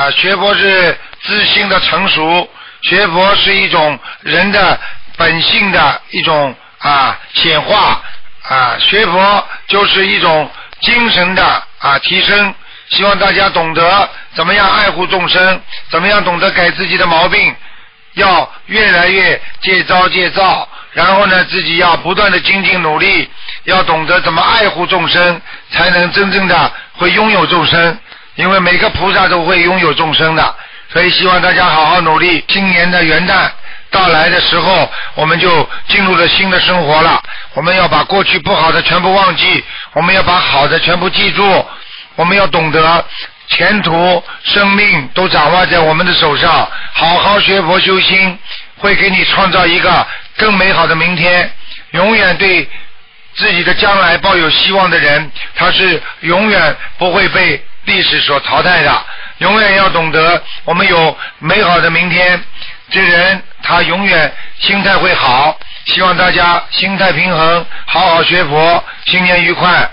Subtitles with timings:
[0.00, 2.48] 啊，学佛是自信的成熟，
[2.80, 4.80] 学佛是一种人的
[5.18, 8.00] 本性的一种啊显化
[8.48, 10.50] 啊，学佛就是一种
[10.80, 11.44] 精神的
[11.80, 12.54] 啊提升。
[12.88, 15.60] 希望大家懂得怎么样爱护众生，
[15.90, 17.54] 怎么样懂得改自己的毛病，
[18.14, 23.28] 要越来越戒招戒躁，然后呢，自己要不断的精进努力，
[23.64, 27.98] 要懂得怎么爱护众生，才能真正的会拥有众生。
[28.40, 30.56] 因为每个菩萨都会拥有众生的，
[30.90, 32.42] 所以希望大家好好努力。
[32.48, 33.50] 今年的元旦
[33.90, 37.22] 到来的时候，我们就进入了新的生活了。
[37.52, 39.62] 我们要把过去不好的全部忘记，
[39.92, 41.66] 我们要把好的全部记住。
[42.16, 43.04] 我们要懂得
[43.48, 48.38] 前途、生命都掌握在我们的手上，好好学佛修心，
[48.78, 50.06] 会给你创造一个
[50.38, 51.52] 更美好的明天。
[51.90, 52.66] 永远对
[53.40, 59.06] 自己的将来抱有希望的人，他是永远不会被历史所淘汰的。
[59.38, 62.38] 永远要懂得，我们有美好的明天，
[62.90, 65.58] 这人他永远心态会好。
[65.86, 69.90] 希望大家心态平衡，好好学佛，新年愉快。